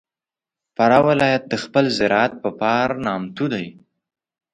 [0.75, 3.65] فراه ولایت د خپل زراعت په پار نامتو دی.